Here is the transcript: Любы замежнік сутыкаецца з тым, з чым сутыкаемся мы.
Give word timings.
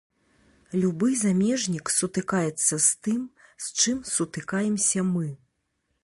Любы 0.83 1.09
замежнік 1.23 1.91
сутыкаецца 1.97 2.73
з 2.85 3.05
тым, 3.07 3.19
з 3.65 3.83
чым 3.83 3.97
сутыкаемся 4.15 5.05
мы. 5.13 5.27